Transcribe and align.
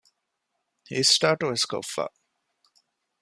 އިސްޓާޓުވެސް 0.95 1.67
ކޮށްފަ 1.71 2.03